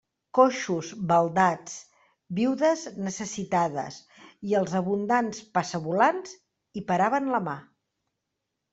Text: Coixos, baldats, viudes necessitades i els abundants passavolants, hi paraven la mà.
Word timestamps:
Coixos, 0.35 0.87
baldats, 1.11 1.75
viudes 2.39 2.87
necessitades 3.09 4.01
i 4.53 4.59
els 4.63 4.77
abundants 4.83 5.45
passavolants, 5.61 6.37
hi 6.81 6.89
paraven 6.93 7.35
la 7.37 7.47
mà. 7.51 7.59